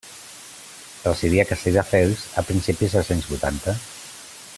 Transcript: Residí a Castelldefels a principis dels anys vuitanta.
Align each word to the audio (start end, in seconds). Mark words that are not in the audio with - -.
Residí 1.09 1.41
a 1.43 1.45
Castelldefels 1.51 2.23
a 2.43 2.45
principis 2.51 2.97
dels 2.97 3.13
anys 3.17 3.29
vuitanta. 3.35 3.77